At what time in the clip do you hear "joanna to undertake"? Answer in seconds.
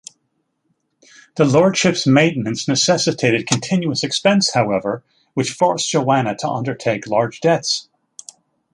5.91-7.05